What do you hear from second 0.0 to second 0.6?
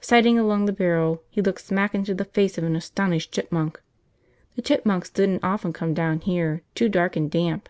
Sighting